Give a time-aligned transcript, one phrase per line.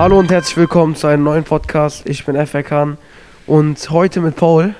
[0.00, 2.08] Hallo und herzlich willkommen zu einem neuen Podcast.
[2.08, 2.96] Ich bin FRK
[3.46, 4.74] und heute mit Paul.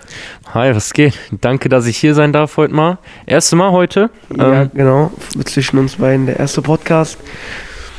[0.55, 1.13] Hi, was geht?
[1.43, 2.97] Danke, dass ich hier sein darf heute mal.
[3.27, 4.09] Erste Mal heute.
[4.35, 5.11] Ja, Ähm, genau.
[5.45, 7.19] Zwischen uns beiden der erste Podcast.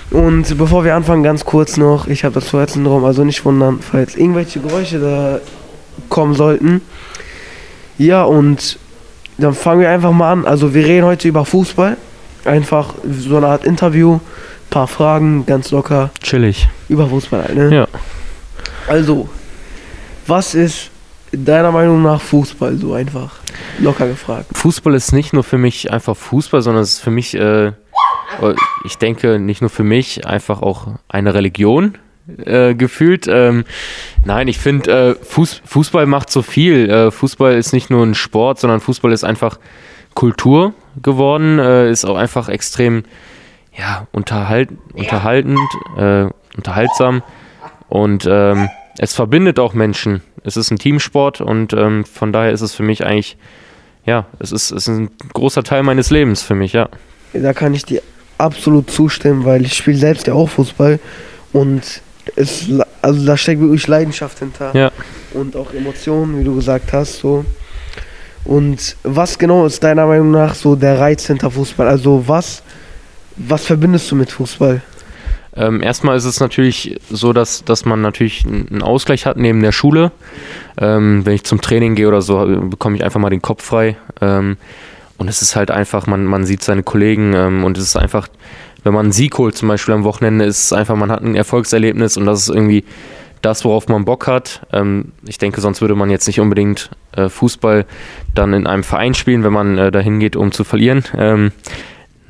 [0.09, 4.15] Und bevor wir anfangen, ganz kurz noch, ich habe das Tourette-Syndrom, also nicht wundern, falls
[4.15, 5.39] irgendwelche Geräusche da
[6.09, 6.81] kommen sollten.
[7.99, 8.79] Ja, und
[9.37, 10.45] dann fangen wir einfach mal an.
[10.47, 11.97] Also wir reden heute über Fußball.
[12.45, 14.19] Einfach so eine Art Interview,
[14.71, 16.67] paar Fragen, ganz locker chillig.
[16.89, 17.43] über Fußball.
[17.43, 17.75] halt, Ne?
[17.75, 17.87] Ja.
[18.87, 19.29] Also,
[20.25, 20.89] was ist
[21.31, 23.35] deiner Meinung nach Fußball so einfach?
[23.79, 24.45] Locker gefragt.
[24.53, 27.73] Fußball ist nicht nur für mich einfach Fußball, sondern es ist für mich, äh,
[28.83, 31.97] ich denke, nicht nur für mich, einfach auch eine Religion.
[32.45, 33.27] Äh, gefühlt.
[33.27, 33.65] Ähm,
[34.23, 36.89] nein, ich finde, äh, Fuß, Fußball macht so viel.
[36.89, 39.59] Äh, Fußball ist nicht nur ein Sport, sondern Fußball ist einfach
[40.13, 43.03] Kultur geworden, äh, ist auch einfach extrem
[43.77, 45.59] ja, unterhalt, unterhaltend,
[45.97, 46.25] äh,
[46.57, 47.23] unterhaltsam
[47.89, 50.21] und ähm, es verbindet auch Menschen.
[50.43, 53.37] Es ist ein Teamsport und ähm, von daher ist es für mich eigentlich,
[54.05, 56.89] ja, es ist, es ist ein großer Teil meines Lebens für mich, ja.
[57.33, 58.01] Da kann ich dir
[58.37, 60.99] absolut zustimmen, weil ich spiele selbst ja auch Fußball
[61.53, 62.01] und
[62.35, 62.67] es,
[63.01, 64.91] also da steckt wirklich Leidenschaft hinter Ja.
[65.33, 67.45] und auch Emotionen, wie du gesagt hast, so.
[68.43, 71.87] Und was genau ist deiner Meinung nach so der Reiz hinter Fußball?
[71.87, 72.63] Also was,
[73.47, 74.81] was verbindest du mit Fußball?
[75.53, 79.73] Ähm, erstmal ist es natürlich so, dass, dass man natürlich einen Ausgleich hat neben der
[79.73, 80.11] Schule.
[80.77, 83.97] Ähm, wenn ich zum Training gehe oder so, bekomme ich einfach mal den Kopf frei.
[84.21, 84.57] Ähm,
[85.17, 88.29] und es ist halt einfach, man, man sieht seine Kollegen ähm, und es ist einfach,
[88.83, 91.35] wenn man einen Sieg holt, zum Beispiel am Wochenende, ist es einfach, man hat ein
[91.35, 92.85] Erfolgserlebnis und das ist irgendwie
[93.41, 94.65] das, worauf man Bock hat.
[94.71, 97.85] Ähm, ich denke, sonst würde man jetzt nicht unbedingt äh, Fußball
[98.33, 101.03] dann in einem Verein spielen, wenn man äh, dahin geht, um zu verlieren.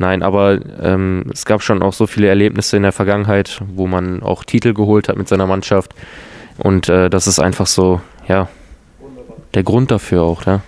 [0.01, 4.23] Nein, aber ähm, es gab schon auch so viele Erlebnisse in der Vergangenheit, wo man
[4.23, 5.93] auch Titel geholt hat mit seiner Mannschaft.
[6.57, 8.47] Und äh, das ist einfach so, ja,
[9.53, 10.61] der Grund dafür auch, ja.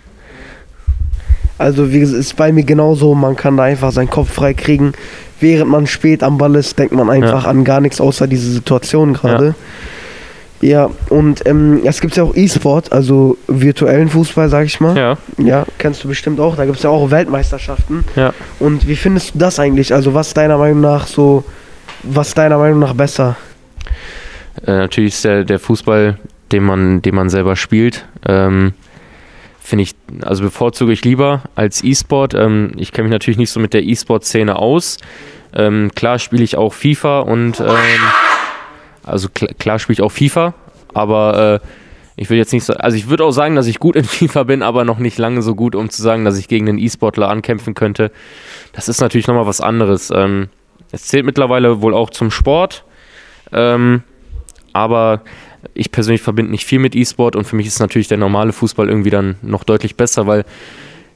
[1.58, 4.94] Also wie gesagt, ist bei mir genauso, man kann da einfach seinen Kopf frei kriegen.
[5.40, 9.14] Während man spät am Ball ist, denkt man einfach an gar nichts außer diese Situation
[9.14, 9.48] gerade.
[9.48, 9.56] Ja.
[11.10, 14.96] Und ähm, es gibt ja auch E-Sport, also virtuellen Fußball, sag ich mal.
[14.98, 16.56] Ja, Ja, kennst du bestimmt auch.
[16.56, 18.06] Da gibt es ja auch Weltmeisterschaften.
[18.16, 18.34] ja.
[18.60, 19.94] Und wie findest du das eigentlich?
[19.94, 21.44] Also was deiner Meinung nach so,
[22.04, 23.36] was deiner Meinung nach besser?
[24.66, 26.18] Äh, natürlich ist der, der Fußball,
[26.52, 28.74] den man, den man selber spielt, ähm,
[29.60, 32.36] finde ich, also bevorzuge ich lieber als E-Sport.
[32.36, 34.98] Ähm, ich kenne mich natürlich nicht so mit der E-Sport-Szene aus.
[35.56, 37.68] Ähm, klar spiele ich auch FIFA und ähm,
[39.04, 40.54] also kl klar spiele ich auch FIFA,
[40.94, 41.68] aber äh,
[42.16, 44.44] ich will jetzt nicht so, also ich würde auch sagen, dass ich gut in FIFA
[44.44, 47.30] bin, aber noch nicht lange so gut, um zu sagen, dass ich gegen einen E-Sportler
[47.30, 48.12] ankämpfen könnte.
[48.74, 50.12] Das ist natürlich nochmal was anderes.
[50.14, 50.50] Ähm,
[50.92, 52.86] es zählt mittlerweile wohl auch zum Sport.
[53.52, 54.04] Ähm,
[54.74, 55.22] aber
[55.74, 58.90] ich persönlich verbinde nicht viel mit E-Sport und für mich ist natürlich der normale Fußball
[58.90, 60.46] irgendwie dann noch deutlich besser, weil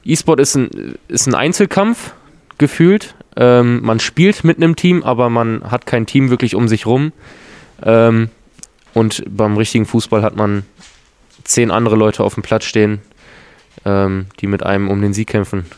[0.04, 2.14] E-Sport ist ein, ist ein Einzelkampf
[2.56, 3.14] gefühlt.
[3.36, 7.12] Ähm, man spielt mit einem Team, aber man hat kein Team wirklich um sich rum.
[7.82, 8.30] Ähm,
[8.94, 10.64] und beim richtigen Fußball hat man
[11.44, 13.00] zehn andere Leute auf dem Platz stehen,
[13.84, 15.66] ähm, die mit einem um den Sieg kämpfen.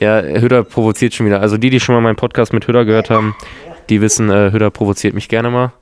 [0.00, 1.40] Ja, Hütter provoziert schon wieder.
[1.40, 3.36] Also die, die schon mal meinen Podcast mit Hütter gehört haben,
[3.90, 5.72] die wissen, äh, Hütter provoziert mich gerne mal.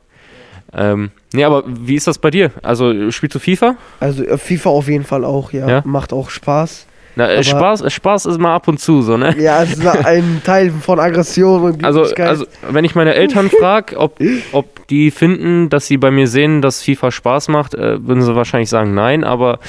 [0.73, 2.51] Ähm, nee, aber wie ist das bei dir?
[2.63, 3.77] Also spielst du FIFA?
[4.01, 5.69] Also äh, FIFA auf jeden Fall auch, ja.
[5.69, 5.83] Ja?
[5.85, 6.87] Macht auch Spaß.
[7.17, 9.35] Na, äh, Aber- Spaß, äh, Spaß ist mal ab und zu so, ne?
[9.39, 13.97] Ja, es ist ein Teil von Aggression und Also, also wenn ich meine Eltern frage,
[13.99, 14.19] ob,
[14.53, 18.35] ob die finden, dass sie bei mir sehen, dass FIFA Spaß macht, äh, würden sie
[18.35, 19.61] wahrscheinlich sagen nein, aber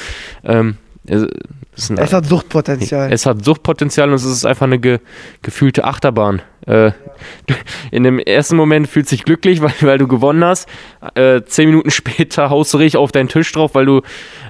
[0.43, 1.29] ähm, es, es,
[1.83, 3.11] ist ein, es hat Suchtpotenzial.
[3.13, 4.99] es hat Suchtpotenzial und es ist einfach eine ge,
[5.43, 6.41] gefühlte Achterbahn.
[6.65, 6.91] Äh,
[7.45, 7.53] du-
[7.91, 10.67] in dem ersten Moment fühlst du dich glücklich, weil, weil du gewonnen hast.
[11.13, 14.01] Äh, zehn Minuten später haust du richtig auf deinen Tisch drauf, weil du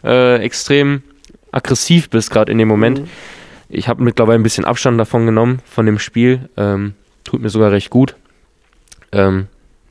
[0.06, 1.04] äh, extrem
[1.56, 3.02] aggressiv bist gerade in dem Moment.
[3.02, 3.08] Mhm.
[3.70, 6.50] Ich habe mittlerweile ein bisschen Abstand davon genommen, von dem Spiel.
[6.58, 6.94] Ähm,
[7.24, 8.16] tut mir sogar recht gut.
[9.12, 9.48] Ähm,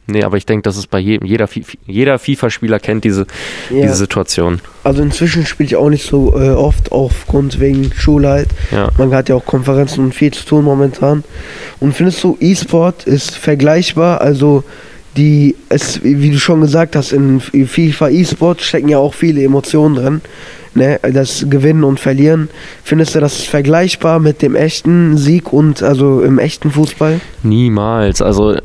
[0.07, 1.49] nee, aber ich denke, dass es bei jedem, jeder,
[1.87, 3.27] jeder FIFA-Spieler kennt diese,
[3.71, 3.83] ja.
[3.83, 4.61] diese Situation.
[4.85, 8.49] Also inzwischen spiele ich auch nicht so äh, oft aufgrund wegen Schule halt.
[8.71, 8.91] Ja.
[8.97, 11.25] Man hat ja auch Konferenzen und viel zu tun momentan.
[11.81, 14.21] Und findest du, E-Sport ist vergleichbar?
[14.21, 14.63] Also
[15.17, 19.95] die, es, wie du schon gesagt hast, in FIFA E-Sport stecken ja auch viele Emotionen
[19.95, 20.21] drin.
[20.75, 20.99] Ne?
[21.03, 22.49] Das Gewinnen und Verlieren.
[22.83, 27.21] Findest du das vergleichbar mit dem echten Sieg und also im echten Fußball?
[27.43, 28.21] Niemals.
[28.23, 28.57] Also,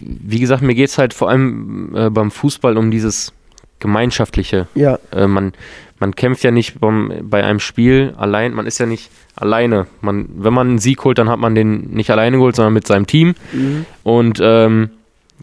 [0.00, 3.32] wie gesagt, mir geht es halt vor allem äh, beim Fußball um dieses
[3.80, 4.68] Gemeinschaftliche.
[4.76, 4.98] Ja.
[5.10, 5.52] Äh, man,
[5.98, 9.86] man kämpft ja nicht beim, bei einem Spiel allein, man ist ja nicht alleine.
[10.00, 12.86] Man, wenn man einen Sieg holt, dann hat man den nicht alleine geholt, sondern mit
[12.86, 13.34] seinem Team.
[13.52, 13.86] Mhm.
[14.04, 14.90] Und ähm,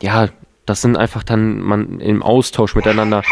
[0.02, 0.30] ja,
[0.66, 3.24] das sind einfach dann man im Austausch miteinander.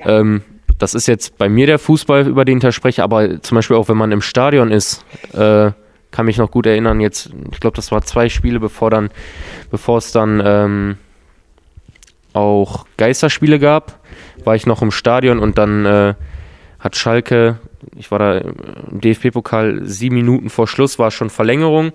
[0.00, 0.42] Ähm,
[0.78, 3.76] das ist jetzt bei mir der Fußball, über den ich da spreche, aber zum Beispiel
[3.76, 5.70] auch wenn man im Stadion ist, äh,
[6.10, 9.10] kann mich noch gut erinnern, jetzt, ich glaube, das war zwei Spiele, bevor dann,
[9.70, 10.96] bevor es dann ähm,
[12.32, 13.98] auch Geisterspiele gab,
[14.44, 16.14] war ich noch im Stadion und dann äh,
[16.78, 17.58] hat Schalke,
[17.96, 21.92] ich war da im DFB-Pokal, sieben Minuten vor Schluss war schon Verlängerung,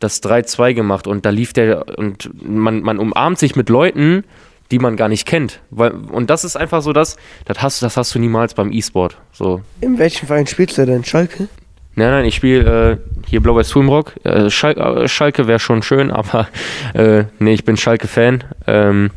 [0.00, 4.24] das 3-2 gemacht und da lief der und man, man umarmt sich mit Leuten,
[4.70, 5.60] die man gar nicht kennt.
[5.70, 9.16] Und das ist einfach so das, das hast, das hast du niemals beim E-Sport.
[9.32, 9.62] So.
[9.80, 11.04] In welchem Verein spielst du denn?
[11.04, 11.48] Schalke?
[11.94, 12.96] Nein, nein, ich spiele äh,
[13.26, 14.14] hier Blau-Weiß Fulmrock.
[14.24, 16.48] Äh, Schal äh, Schalke wäre schon schön, aber
[16.94, 18.44] äh, nee, ich bin Schalke-Fan.
[18.66, 19.10] Ähm,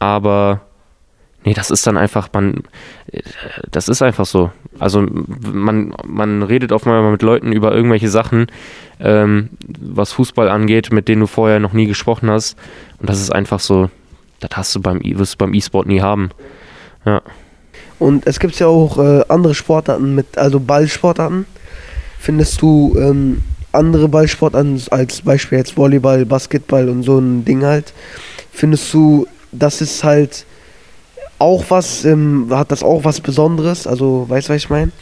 [0.00, 0.62] aber
[1.44, 2.64] nee, das ist dann einfach, man,
[3.12, 3.20] äh,
[3.70, 4.50] das ist einfach so.
[4.78, 5.06] Also
[5.52, 8.46] man, man redet oft mal mit Leuten über irgendwelche Sachen,
[9.00, 9.50] ähm,
[9.80, 12.56] was Fußball angeht, mit denen du vorher noch nie gesprochen hast.
[12.98, 13.90] Und das ist einfach so,
[14.40, 16.30] das hast du beim, wirst du beim E-Sport nie haben.
[17.04, 17.22] Ja.
[17.98, 21.46] Und es gibt ja auch äh, andere Sportarten mit, also Ballsportarten.
[22.18, 23.42] Findest du ähm,
[23.72, 27.92] andere Ballsportarten als Beispiel jetzt Volleyball, Basketball und so ein Ding halt?
[28.50, 30.46] Findest du, das ist halt
[31.38, 33.86] auch was, ähm, hat das auch was Besonderes?
[33.86, 34.92] Also, weißt du, was ich meine?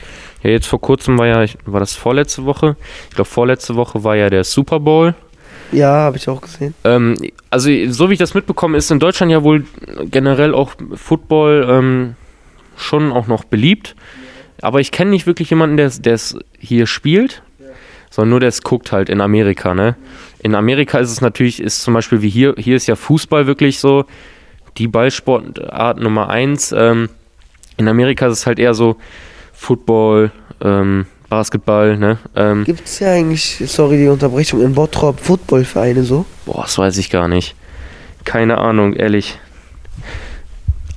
[0.43, 2.77] Ja, jetzt vor kurzem war ja, war das vorletzte Woche?
[3.09, 5.15] Ich glaube, vorletzte Woche war ja der Super Bowl.
[5.71, 6.75] Ja, habe ich auch gesehen.
[6.85, 7.17] Ähm,
[7.51, 9.65] also, so wie ich das mitbekomme, ist in Deutschland ja wohl
[10.11, 12.15] generell auch Football ähm,
[12.77, 13.95] schon auch noch beliebt.
[14.61, 17.43] Aber ich kenne nicht wirklich jemanden, der es hier spielt,
[18.11, 19.75] sondern nur der es guckt halt in Amerika.
[19.75, 19.97] Ne?
[20.41, 23.81] In Amerika ist es natürlich, ist zum Beispiel wie hier, hier ist ja Fußball wirklich
[23.81, 24.05] so
[24.79, 26.73] die Ballsportart Nummer eins.
[26.77, 27.09] Ähm,
[27.77, 28.97] in Amerika ist es halt eher so
[29.53, 30.31] Football,
[30.63, 31.97] ähm, Basketball.
[31.97, 32.19] Ne?
[32.37, 36.27] Ähm, Gibt es ja eigentlich, sorry die Unterbrechung, in Bottrop Footballvereine so?
[36.45, 37.55] boah, das weiß ich gar nicht.
[38.25, 39.39] Keine Ahnung, ehrlich.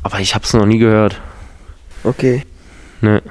[0.04, 1.19] Aber ich habe es noch nie gehört.
[2.04, 2.44] Okay.
[3.01, 3.22] Ne?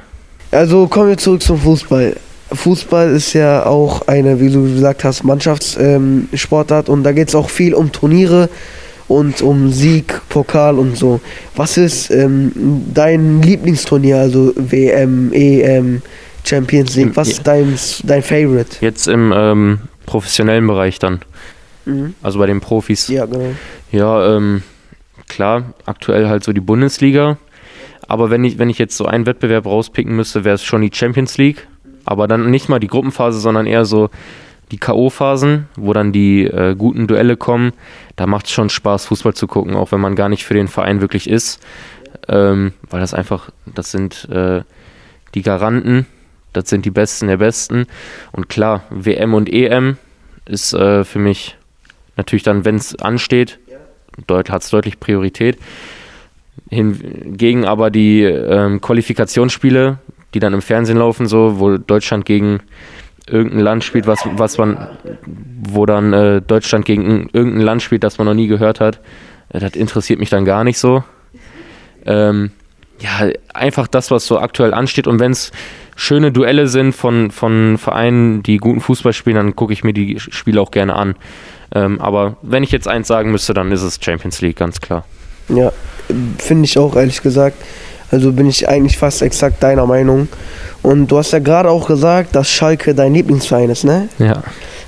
[0.50, 2.16] Also kommen wir zurück zum Fußball.
[2.52, 7.34] Fußball ist ja auch eine, wie du gesagt hast, Mannschaftssportart ähm, und da geht es
[7.34, 8.48] auch viel um Turniere
[9.08, 11.20] und um Sieg, Pokal und so.
[11.56, 12.52] Was ist ähm,
[12.92, 16.02] dein Lieblingsturnier, also WM, EM,
[16.44, 17.12] Champions League?
[17.14, 18.76] Was ist dein, dein Favorite?
[18.80, 21.20] Jetzt im ähm, professionellen Bereich dann.
[21.84, 22.14] Mhm.
[22.22, 23.08] Also bei den Profis.
[23.08, 23.52] Ja, genau.
[23.92, 24.62] Ja, ähm,
[25.28, 27.38] klar, aktuell halt so die Bundesliga.
[28.08, 30.90] Aber wenn ich, wenn ich jetzt so einen Wettbewerb rauspicken müsste, wäre es schon die
[30.92, 31.66] Champions League.
[32.04, 34.10] Aber dann nicht mal die Gruppenphase, sondern eher so
[34.70, 37.72] die K.O.-Phasen, wo dann die äh, guten Duelle kommen.
[38.16, 40.68] Da macht es schon Spaß, Fußball zu gucken, auch wenn man gar nicht für den
[40.68, 41.60] Verein wirklich ist.
[42.28, 44.62] Ähm, weil das einfach, das sind äh,
[45.34, 46.06] die Garanten,
[46.52, 47.86] das sind die Besten der Besten.
[48.32, 49.98] Und klar, WM und EM
[50.46, 51.56] ist äh, für mich
[52.16, 53.58] natürlich dann, wenn es ansteht,
[54.26, 55.58] deut hat es deutlich Priorität.
[56.70, 59.98] Hingegen aber die ähm, Qualifikationsspiele,
[60.32, 62.60] die dann im Fernsehen laufen, so, wo Deutschland gegen
[63.26, 64.88] irgendein Land spielt, was, was man,
[65.62, 69.00] wo dann äh, Deutschland gegen irgendein Land spielt, das man noch nie gehört hat,
[69.50, 71.04] äh, das interessiert mich dann gar nicht so.
[72.06, 72.50] Ähm,
[73.00, 75.06] ja, einfach das, was so aktuell ansteht.
[75.06, 75.52] Und wenn es
[75.96, 80.18] schöne Duelle sind von, von Vereinen, die guten Fußball spielen, dann gucke ich mir die
[80.18, 81.16] Spiele auch gerne an.
[81.74, 85.04] Ähm, aber wenn ich jetzt eins sagen müsste, dann ist es Champions League, ganz klar.
[85.48, 85.72] Ja,
[86.38, 87.56] finde ich auch, ehrlich gesagt.
[88.10, 90.28] Also bin ich eigentlich fast exakt deiner Meinung.
[90.82, 94.08] Und du hast ja gerade auch gesagt, dass Schalke dein Lieblingsverein ist, ne?
[94.18, 94.42] Ja.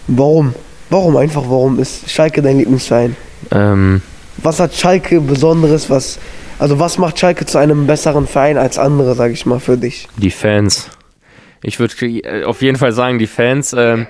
[0.06, 0.54] Warum?
[0.90, 3.16] Warum einfach, warum ist Schalke dein Lieblingsverein?
[3.50, 4.02] Ähm,
[4.42, 6.18] Was hat Schalke Besonderes, was,
[6.58, 10.06] also was macht Schalke zu einem besseren Verein als andere, sag ich mal, für dich?
[10.16, 10.90] die Fans.
[11.62, 13.74] Ich würde äh, auf jeden Fall sagen, die Fans.
[13.76, 14.06] Ähm,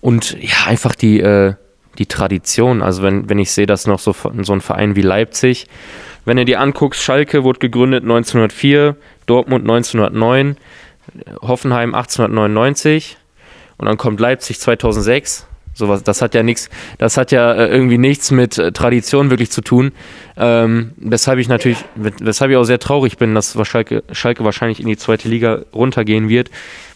[0.00, 1.54] und ja, einfach die, äh,
[1.98, 2.82] die Tradition.
[2.82, 5.66] Also wenn, wenn ich sehe, dass noch so, so ein Verein wie Leipzig,
[6.24, 8.96] wenn du dir anguckst, Schalke wurde gegründet 1904,
[9.26, 10.56] Dortmund 1909,
[11.42, 13.16] Hoffenheim 1899
[13.78, 15.46] und dann kommt Leipzig 2006.
[15.72, 19.50] Sowas, das hat ja nichts, das hat ja äh, irgendwie nichts mit äh, Tradition wirklich
[19.50, 19.92] zu tun.
[20.36, 24.86] Ähm, weshalb ich natürlich, weshalb ich auch sehr traurig bin, dass Schalke, Schalke wahrscheinlich in
[24.86, 26.50] die zweite Liga runtergehen wird,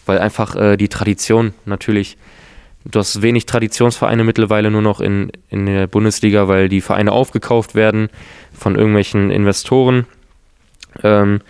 [0.05, 2.17] weil einfach äh, die Tradition natürlich,
[2.83, 7.75] du hast wenig Traditionsvereine mittlerweile nur noch in, in der Bundesliga, weil die Vereine aufgekauft
[7.75, 8.09] werden
[8.57, 10.05] von irgendwelchen Investoren.
[11.03, 11.41] Ähm,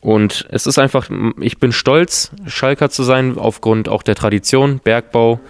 [0.00, 5.40] und es ist einfach, ich bin stolz, Schalker zu sein, aufgrund auch der Tradition, Bergbau,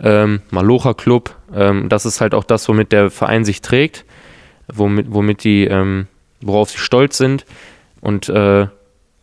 [0.00, 1.34] ähm, Malocha Club.
[1.54, 4.04] Ähm, das ist halt auch das, womit der Verein sich trägt,
[4.72, 6.06] womit, womit die, ähm,
[6.40, 7.44] worauf sie stolz sind.
[8.00, 8.66] Und äh,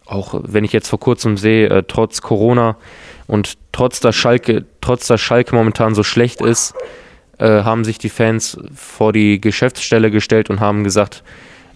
[0.05, 2.77] auch wenn ich jetzt vor kurzem sehe, äh, trotz Corona
[3.27, 6.75] und trotz dass Schalke, trotz dass Schalke momentan so schlecht ist,
[7.37, 11.23] äh, haben sich die Fans vor die Geschäftsstelle gestellt und haben gesagt,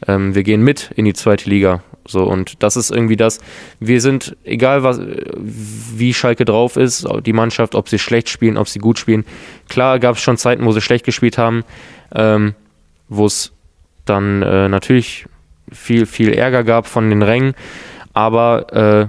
[0.08, 1.84] ähm, wir gehen mit in die zweite Liga.
[2.08, 3.39] So, und das ist irgendwie das.
[3.80, 8.68] Wir sind, egal was, wie Schalke drauf ist, die Mannschaft, ob sie schlecht spielen, ob
[8.68, 9.25] sie gut spielen.
[9.68, 11.63] Klar gab es schon Zeiten, wo sie schlecht gespielt haben,
[12.16, 12.56] ähm,
[13.10, 13.51] wo es
[14.06, 15.28] dann äh, natürlich
[15.72, 17.54] viel, viel Ärger gab von den Rängen.
[18.13, 19.08] Aber äh,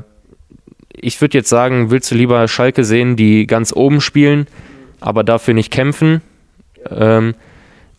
[0.93, 4.47] ich würde jetzt sagen, willst du lieber Schalke sehen, die ganz oben spielen,
[5.01, 6.21] aber dafür nicht kämpfen?
[6.89, 7.35] Ähm,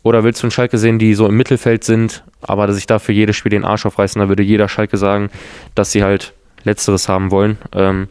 [0.03, 3.35] oder willst du einen Schalke sehen, die so im Mittelfeld sind, aber sich dafür jedes
[3.35, 4.19] Spiel den Arsch aufreißen?
[4.19, 5.29] Da würde jeder Schalke sagen,
[5.75, 6.33] dass sie halt
[6.63, 7.57] Letzteres haben wollen.
[7.73, 8.07] Ähm,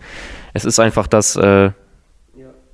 [0.55, 1.71] es ist einfach das, äh,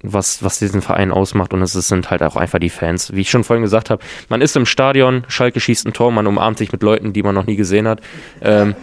[0.02, 3.14] was, was diesen Verein ausmacht und es sind halt auch einfach die Fans.
[3.14, 6.26] Wie ich schon vorhin gesagt habe, man ist im Stadion, Schalke schießt ein Tor, man
[6.26, 8.00] umarmt sich mit Leuten, die man noch nie gesehen hat.
[8.42, 8.74] Ähm,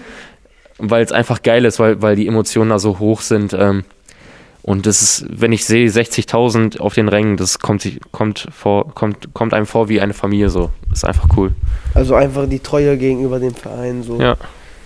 [0.79, 3.53] weil es einfach geil ist, weil, weil die Emotionen da so hoch sind.
[3.53, 3.84] Ähm,
[4.63, 9.34] und das ist, wenn ich sehe 60.000 auf den Rängen, das kommt, kommt, vor, kommt,
[9.34, 10.70] kommt einem vor wie eine Familie so.
[10.89, 11.51] Das ist einfach cool.
[11.93, 14.22] Also einfach die Treue gegenüber dem Verein so.
[14.22, 14.38] Ja.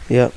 [0.10, 0.32] Ja.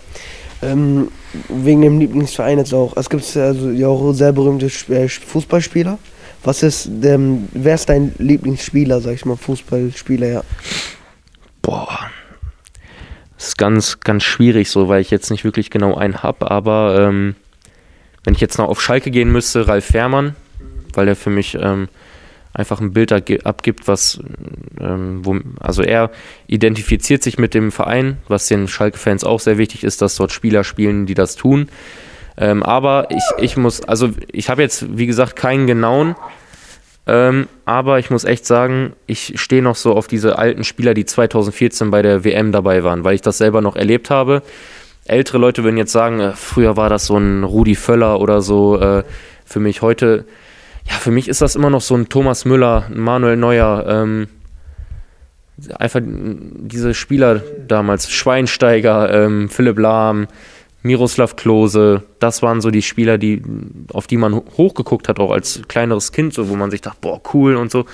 [0.61, 1.09] Ähm,
[1.49, 2.95] wegen dem Lieblingsverein jetzt auch.
[2.99, 5.99] Es gibt also ja auch sehr berühmte äh, Fußballspieler.
[6.45, 10.43] Was ist, ähm, wer ist dein Lieblingsspieler, sag ich mal, Fußballspieler, ja?
[11.63, 11.99] Boah.
[13.39, 17.09] Das ist ganz, ganz schwierig so, weil ich jetzt nicht wirklich genau einen habe, aber
[17.09, 17.37] ähm,
[18.31, 20.37] wenn ich jetzt noch auf Schalke gehen müsste, Ralf Fährmann,
[20.95, 21.89] weil er für mich ähm,
[22.55, 24.21] einfach ein Bild abgibt, was,
[24.81, 26.13] ähm, wo, also er
[26.47, 30.63] identifiziert sich mit dem Verein, was den Schalke-Fans auch sehr wichtig ist, dass dort Spieler
[30.63, 31.71] spielen, die das tun.
[32.37, 36.15] Ähm, aber ich, ich muss, also ich habe jetzt, wie gesagt, keinen genauen,
[37.09, 41.05] ähm, aber ich muss echt sagen, ich stehe noch so auf diese alten Spieler, die
[41.05, 44.45] 2014 bei der WM dabei waren, weil ich das selber noch erlebt habe
[45.11, 48.81] ältere Leute würden jetzt sagen, äh, früher war das so ein Rudi Völler oder so.
[48.81, 49.05] Äh,
[49.45, 50.25] für mich heute,
[50.89, 53.85] ja, für mich ist das immer noch so ein Thomas Müller, ein Manuel Neuer.
[53.89, 54.29] Ähm,
[55.79, 60.29] einfach diese Spieler damals, Schweinsteiger, ähm, Philipp Lahm,
[60.83, 63.43] Miroslav Klose, das waren so die Spieler, die,
[63.93, 67.21] auf die man hochgeguckt hat, auch als kleineres Kind, so, wo man sich dachte, boah,
[67.35, 67.85] cool und so.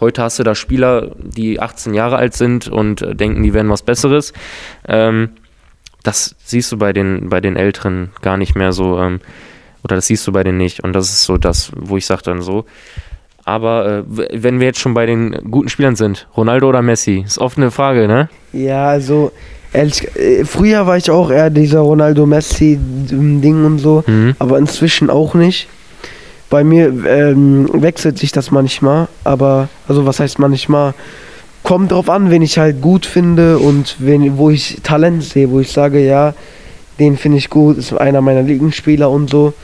[0.00, 3.70] Heute hast du da Spieler, die 18 Jahre alt sind und äh, denken, die wären
[3.70, 4.32] was Besseres.
[4.86, 5.30] Ähm,
[6.04, 9.20] das siehst du bei den, bei den Älteren gar nicht mehr so, ähm,
[9.82, 10.84] oder das siehst du bei denen nicht.
[10.84, 12.64] Und das ist so das, wo ich sage dann so.
[13.44, 17.38] Aber äh, wenn wir jetzt schon bei den guten Spielern sind, Ronaldo oder Messi, ist
[17.38, 18.28] oft eine Frage, ne?
[18.52, 19.32] Ja, also
[19.72, 24.36] ehrlich, äh, früher war ich auch eher dieser Ronaldo-Messi-Ding und so, mhm.
[24.38, 25.68] aber inzwischen auch nicht.
[26.48, 30.94] Bei mir ähm, wechselt sich das manchmal, aber, also was heißt manchmal?
[31.64, 35.58] Kommt drauf an, wen ich halt gut finde und wen, wo ich Talent sehe, wo
[35.58, 36.34] ich sage, ja,
[37.00, 39.54] den finde ich gut, ist einer meiner Lieblingsspieler und so.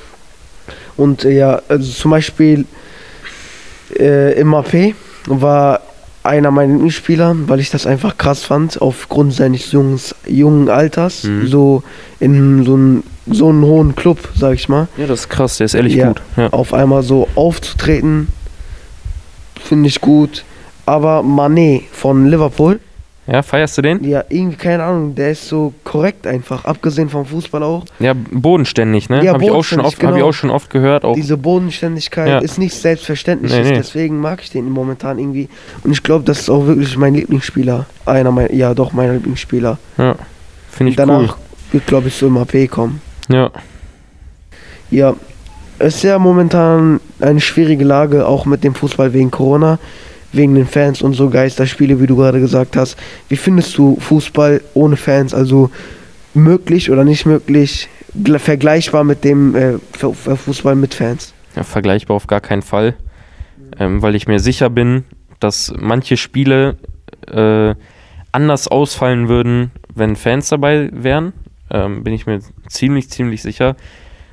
[0.96, 2.64] Und äh, ja, also zum Beispiel
[3.96, 4.94] äh, MAP
[5.26, 5.82] war
[6.22, 11.46] einer meiner Lieblingsspieler, weil ich das einfach krass fand, aufgrund seines jungs, jungen Alters, mhm.
[11.46, 11.82] so
[12.18, 13.02] in so einen
[13.32, 14.88] so einen hohen Club, sag ich mal.
[14.96, 16.22] Ja, das ist krass, der ist ehrlich ja, gut.
[16.36, 16.48] Ja.
[16.48, 18.28] Auf einmal so aufzutreten,
[19.62, 20.44] finde ich gut
[20.86, 22.80] aber Mané von Liverpool.
[23.26, 24.02] Ja, feierst du den?
[24.02, 27.84] Ja, irgendwie, keine Ahnung, der ist so korrekt einfach, abgesehen vom Fußball auch.
[28.00, 29.24] Ja, bodenständig, ne?
[29.24, 30.12] Ja, Habe ich, auch schon oft, genau.
[30.12, 31.04] hab ich auch schon oft gehört.
[31.04, 31.14] Auch.
[31.14, 32.38] Diese Bodenständigkeit ja.
[32.38, 33.74] ist nicht selbstverständlich, nee, nee.
[33.76, 35.48] deswegen mag ich den momentan irgendwie.
[35.84, 37.86] Und ich glaube, das ist auch wirklich mein Lieblingsspieler.
[38.04, 39.78] Einer meiner, ja doch, mein Lieblingsspieler.
[39.96, 40.16] Ja,
[40.68, 41.34] finde ich Danach cool.
[41.70, 43.00] wird, glaube ich, so im AP kommen.
[43.28, 43.52] Ja.
[44.90, 45.14] Ja,
[45.78, 49.78] es ist ja momentan eine schwierige Lage, auch mit dem Fußball wegen Corona
[50.32, 52.96] wegen den Fans und so Geisterspiele, wie du gerade gesagt hast.
[53.28, 55.34] Wie findest du Fußball ohne Fans?
[55.34, 55.70] Also
[56.34, 57.88] möglich oder nicht möglich?
[58.38, 61.34] Vergleichbar mit dem äh, Fußball mit Fans?
[61.56, 62.94] Ja, vergleichbar auf gar keinen Fall,
[63.78, 65.04] ähm, weil ich mir sicher bin,
[65.40, 66.76] dass manche Spiele
[67.26, 67.74] äh,
[68.32, 71.32] anders ausfallen würden, wenn Fans dabei wären.
[71.70, 73.76] Ähm, bin ich mir ziemlich, ziemlich sicher.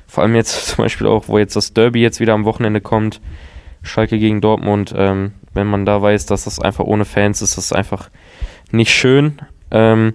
[0.06, 3.20] Vor allem jetzt zum Beispiel auch, wo jetzt das Derby jetzt wieder am Wochenende kommt,
[3.82, 4.94] Schalke gegen Dortmund.
[4.96, 8.10] Ähm, wenn man da weiß, dass das einfach ohne Fans ist, das ist einfach
[8.70, 9.40] nicht schön.
[9.70, 10.14] Ähm,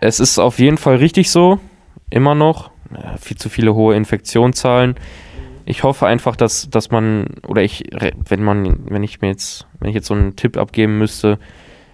[0.00, 1.58] es ist auf jeden Fall richtig so,
[2.10, 2.70] immer noch.
[3.20, 4.94] Viel zu viele hohe Infektionszahlen.
[5.64, 7.84] Ich hoffe einfach, dass, dass man, oder ich,
[8.28, 11.38] wenn man, wenn ich mir jetzt, wenn ich jetzt so einen Tipp abgeben müsste,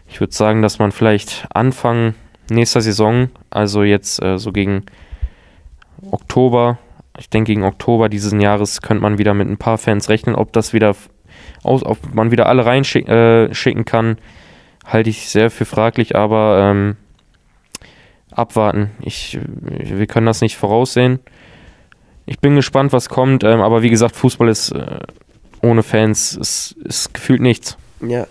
[0.08, 2.14] ich würde sagen, dass man vielleicht Anfang
[2.50, 4.84] nächster Saison, also jetzt äh, so gegen
[6.10, 6.78] Oktober,
[7.18, 10.52] ich denke gegen Oktober dieses Jahres könnte man wieder mit ein paar Fans rechnen, ob
[10.52, 10.94] das wieder
[11.62, 14.18] aus, ob man wieder alle reinschicken äh, kann,
[14.84, 16.96] halte ich sehr für fraglich, aber ähm,
[18.30, 18.90] abwarten.
[19.00, 21.20] Ich, wir können das nicht voraussehen.
[22.26, 25.00] Ich bin gespannt, was kommt, ähm, aber wie gesagt, Fußball ist äh,
[25.60, 27.76] ohne Fans, ist, ist gefühlt nichts.
[28.00, 28.26] Ja.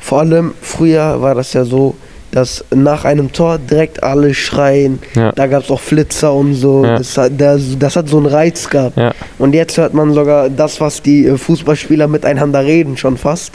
[0.00, 1.96] Vor allem früher war das ja so,
[2.36, 4.98] dass nach einem Tor direkt alle schreien.
[5.14, 5.32] Ja.
[5.32, 6.84] Da gab es auch Flitzer und so.
[6.84, 6.98] Ja.
[6.98, 8.98] Das, hat, das, das hat so einen Reiz gehabt.
[8.98, 13.54] Ja, Und jetzt hört man sogar das, was die äh, Fußballspieler miteinander reden, schon fast.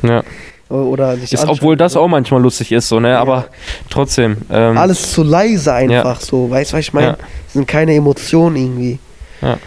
[0.68, 3.20] Oder sich Ist, obwohl das auch manchmal lustig ist, so, ne?
[3.20, 3.46] Aber
[3.92, 4.38] trotzdem.
[4.50, 6.50] Ähm, Alles zu leise einfach so.
[6.50, 7.18] Weißt du, was ich meine?
[7.54, 8.98] Sind keine Emotionen irgendwie.
[9.44, 9.58] Ja.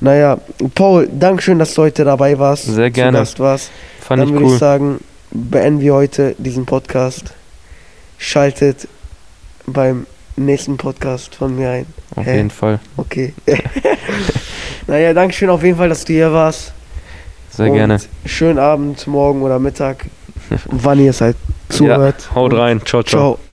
[0.00, 0.38] Naja,
[0.74, 2.64] Paul, Dankeschön, dass du heute dabei warst.
[2.64, 3.18] Sehr gerne.
[3.18, 3.70] Zu Gast warst.
[4.00, 4.52] fand Dann ich würde cool.
[4.54, 7.32] ich sagen, beenden wir heute diesen Podcast.
[8.18, 8.88] Schaltet
[9.66, 10.06] beim
[10.36, 11.86] nächsten Podcast von mir ein.
[12.14, 12.36] Auf Hä?
[12.36, 12.78] jeden Fall.
[12.96, 13.34] Okay.
[14.86, 16.72] naja, Dankeschön auf jeden Fall, dass du hier warst.
[17.50, 17.98] Sehr Und gerne.
[18.24, 20.06] Schönen Abend, morgen oder Mittag,
[20.66, 21.36] wann ihr es halt
[21.68, 22.28] zuhört.
[22.28, 22.80] Ja, haut rein.
[22.84, 23.36] Ciao, ciao.
[23.36, 23.46] Ciao.